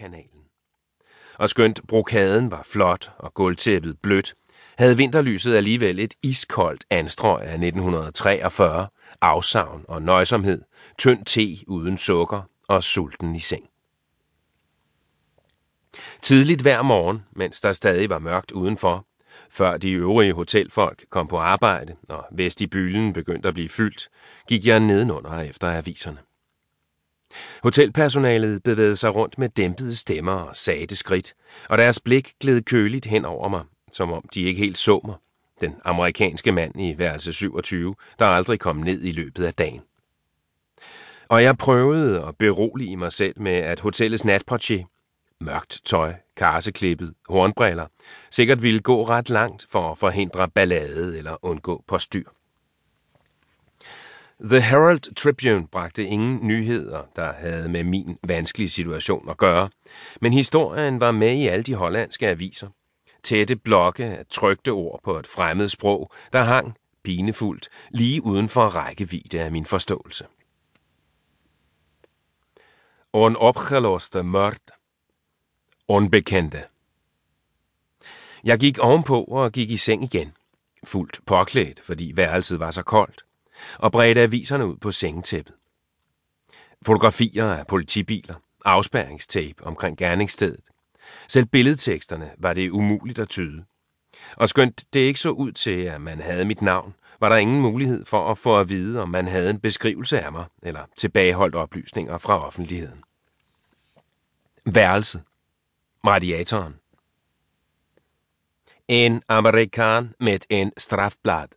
[0.00, 0.44] kanalen.
[1.38, 4.34] Og skønt brokaden var flot og gulvtæppet blødt,
[4.78, 8.88] havde vinterlyset alligevel et iskoldt anstrøg af 1943,
[9.20, 10.62] afsavn og nøjsomhed,
[10.98, 13.64] tynd te uden sukker og sulten i seng.
[16.22, 19.06] Tidligt hver morgen, mens der stadig var mørkt udenfor,
[19.50, 24.08] før de øvrige hotelfolk kom på arbejde, og vestibylen begyndte at blive fyldt,
[24.48, 26.18] gik jeg nedenunder efter aviserne.
[27.62, 31.34] Hotelpersonalet bevægede sig rundt med dæmpede stemmer og sagte skridt,
[31.68, 35.16] og deres blik gled køligt hen over mig, som om de ikke helt så mig,
[35.60, 39.80] den amerikanske mand i værelse 27, der aldrig kom ned i løbet af dagen.
[41.28, 44.84] Og jeg prøvede at berolige mig selv med, at hotellets natportier,
[45.40, 47.86] mørkt tøj, karseklippet, hornbriller,
[48.30, 52.24] sikkert ville gå ret langt for at forhindre ballade eller undgå postyr.
[54.44, 59.68] The Herald Tribune bragte ingen nyheder, der havde med min vanskelige situation at gøre,
[60.20, 62.68] men historien var med i alle de hollandske aviser.
[63.22, 68.66] Tætte blokke af trygte ord på et fremmed sprog, der hang, pinefuldt, lige uden for
[68.66, 70.26] rækkevidde af min forståelse.
[73.12, 74.56] Onopgeloste mord.
[75.88, 76.64] Unbekendte.
[78.44, 80.32] Jeg gik ovenpå og gik i seng igen,
[80.84, 83.24] fuldt påklædt, fordi værelset var så koldt
[83.78, 85.54] og bredte aviserne ud på sengetæppet.
[86.86, 90.60] Fotografier af politibiler, afspærringstape omkring gerningsstedet.
[91.28, 93.64] Selv billedteksterne var det umuligt at tyde.
[94.36, 97.60] Og skønt det ikke så ud til, at man havde mit navn, var der ingen
[97.60, 101.54] mulighed for at få at vide, om man havde en beskrivelse af mig eller tilbageholdt
[101.54, 103.02] oplysninger fra offentligheden.
[104.64, 105.22] Værelset.
[106.06, 106.74] Radiatoren.
[108.88, 111.48] En amerikan med en strafblad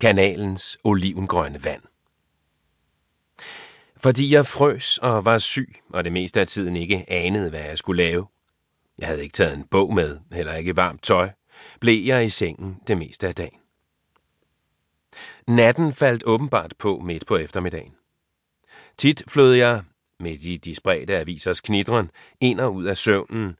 [0.00, 1.82] kanalens olivengrønne vand.
[3.96, 7.78] Fordi jeg frøs og var syg, og det meste af tiden ikke anede, hvad jeg
[7.78, 8.26] skulle lave.
[8.98, 11.30] Jeg havde ikke taget en bog med, heller ikke varmt tøj,
[11.80, 13.58] blev jeg i sengen det meste af dagen.
[15.48, 17.94] Natten faldt åbenbart på midt på eftermiddagen.
[18.96, 19.82] Tit flød jeg,
[20.20, 23.56] midt i de spredte avisers knitren, ind og ud af søvnen,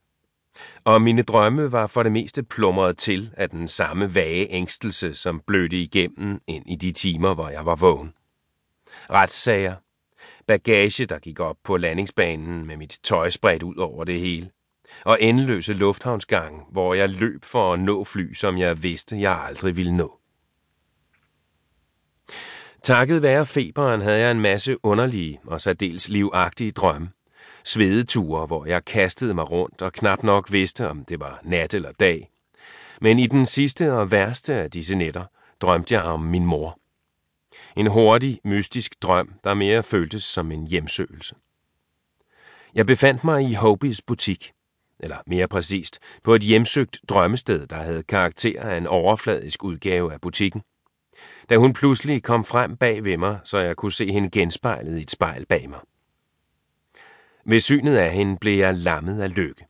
[0.83, 5.41] og mine drømme var for det meste plumret til af den samme vage ængstelse, som
[5.47, 8.13] blødte igennem ind i de timer, hvor jeg var vågen.
[9.09, 9.75] Retssager.
[10.47, 14.49] Bagage, der gik op på landingsbanen med mit tøj spredt ud over det hele.
[15.05, 19.77] Og endeløse lufthavnsgange, hvor jeg løb for at nå fly, som jeg vidste, jeg aldrig
[19.77, 20.19] ville nå.
[22.83, 27.09] Takket være feberen havde jeg en masse underlige og særdeles livagtige drømme
[27.65, 31.91] svedeture, hvor jeg kastede mig rundt og knap nok vidste, om det var nat eller
[31.91, 32.29] dag.
[33.01, 35.25] Men i den sidste og værste af disse nætter
[35.61, 36.79] drømte jeg om min mor.
[37.75, 41.35] En hurtig, mystisk drøm, der mere føltes som en hjemsøgelse.
[42.75, 44.51] Jeg befandt mig i Hobies butik,
[44.99, 50.21] eller mere præcist, på et hjemsøgt drømmested, der havde karakter af en overfladisk udgave af
[50.21, 50.61] butikken.
[51.49, 55.01] Da hun pludselig kom frem bag ved mig, så jeg kunne se hende genspejlet i
[55.01, 55.79] et spejl bag mig.
[57.45, 59.65] Ved synet af hende blev jeg lammet af lykke.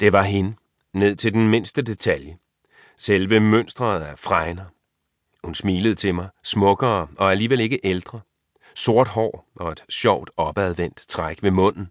[0.00, 0.54] Det var hende,
[0.94, 2.38] ned til den mindste detalje.
[2.98, 4.64] Selve mønstret af fregner.
[5.44, 8.20] Hun smilede til mig, smukkere og alligevel ikke ældre.
[8.74, 11.90] Sort hår og et sjovt opadvendt træk ved munden.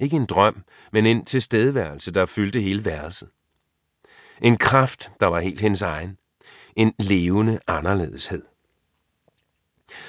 [0.00, 3.28] Ikke en drøm, men en tilstedeværelse, der fyldte hele værelset.
[4.42, 6.18] En kraft, der var helt hendes egen.
[6.76, 8.42] En levende anderledeshed.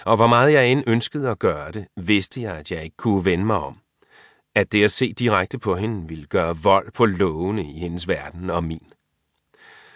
[0.05, 3.25] Og hvor meget jeg end ønskede at gøre det, vidste jeg, at jeg ikke kunne
[3.25, 3.79] vende mig om
[4.57, 8.49] at det at se direkte på hende ville gøre vold på lovene i hendes verden
[8.49, 8.93] og min.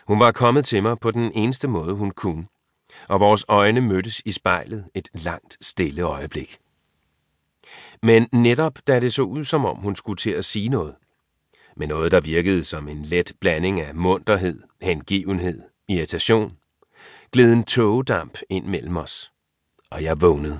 [0.07, 2.45] Hun var kommet til mig på den eneste måde, hun kunne,
[3.07, 6.57] og vores øjne mødtes i spejlet et langt, stille øjeblik.
[8.01, 10.95] Men netop da det så ud, som om hun skulle til at sige noget,
[11.75, 16.57] med noget, der virkede som en let blanding af munterhed, hengivenhed, irritation,
[17.31, 19.31] gled en togedamp ind mellem os,
[19.89, 20.59] og jeg vågnede.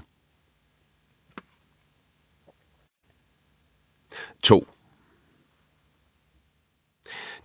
[4.43, 4.67] 2.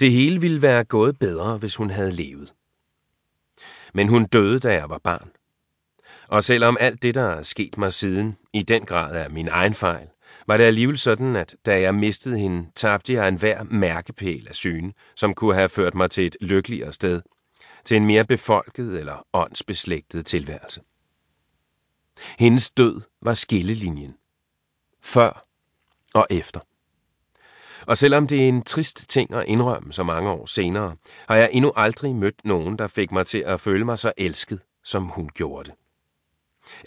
[0.00, 2.54] Det hele ville være gået bedre, hvis hun havde levet.
[3.94, 5.30] Men hun døde, da jeg var barn.
[6.28, 9.74] Og selvom alt det, der er sket mig siden, i den grad er min egen
[9.74, 10.08] fejl,
[10.46, 14.92] var det alligevel sådan, at da jeg mistede hende, tabte jeg enhver mærkepæl af syne,
[15.16, 17.22] som kunne have ført mig til et lykkeligere sted,
[17.84, 20.80] til en mere befolket eller åndsbeslægtet tilværelse.
[22.38, 24.16] Hendes død var skillelinjen.
[25.02, 25.46] Før
[26.14, 26.60] og efter.
[27.86, 30.96] Og selvom det er en trist ting at indrømme så mange år senere,
[31.28, 34.60] har jeg endnu aldrig mødt nogen, der fik mig til at føle mig så elsket,
[34.84, 35.78] som hun gjorde det.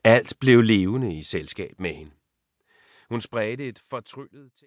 [0.03, 2.11] Alt blev levende i selskab med hende.
[3.09, 4.51] Hun spredte et fortryllet til